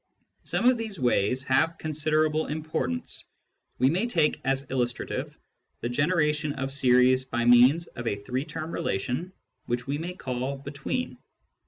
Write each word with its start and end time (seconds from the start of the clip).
Some 0.45 0.65
of 0.67 0.79
these 0.79 0.99
ways 0.99 1.43
have 1.43 1.77
con 1.77 1.91
siderable 1.91 2.49
importance. 2.49 3.23
We 3.77 3.87
may 3.91 4.07
take 4.07 4.41
as 4.43 4.63
illustrative 4.71 5.37
the 5.81 5.89
genera 5.89 6.33
tion 6.33 6.53
of 6.53 6.73
series 6.73 7.23
by 7.25 7.45
means 7.45 7.85
of 7.85 8.07
a 8.07 8.15
three 8.15 8.45
term 8.45 8.71
relation 8.71 9.31
which 9.67 9.85
we 9.85 9.99
may 9.99 10.15
call" 10.15 10.57
between." 10.57 11.19